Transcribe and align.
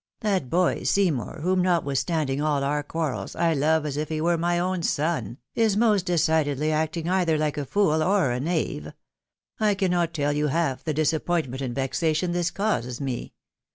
That 0.21 0.49
boy 0.49 0.81
Seymour, 0.81 1.41
whom, 1.41 1.61
notwithstanding 1.61 2.41
all 2.41 2.63
our 2.63 2.81
quarrels, 2.81 3.35
I 3.35 3.53
love 3.53 3.85
as 3.85 3.97
if 3.97 4.09
he 4.09 4.19
were 4.19 4.35
my 4.35 4.57
own 4.57 4.81
son, 4.81 5.37
is 5.53 5.77
most 5.77 6.07
decidedly 6.07 6.71
acting 6.71 7.07
either 7.07 7.37
hke 7.37 7.57
a 7.57 7.65
fool 7.65 8.01
or 8.01 8.31
a 8.31 8.39
knave; 8.39 8.93
I 9.59 9.75
cannot 9.75 10.15
tell 10.15 10.33
you 10.33 10.47
half 10.47 10.83
the 10.83 10.95
disappointment 10.95 11.61
and 11.61 11.75
vexation 11.75 12.31
this 12.31 12.49
causes 12.49 12.99
me. 12.99 13.33